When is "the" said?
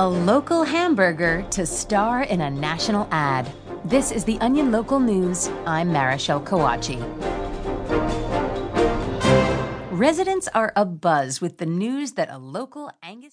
4.22-4.38, 11.58-11.66